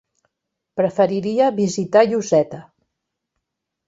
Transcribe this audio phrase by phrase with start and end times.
[0.79, 2.63] Preferiria visitar Lloseta.